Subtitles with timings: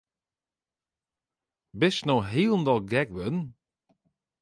[1.79, 3.39] Bist no hielendal gek wurden?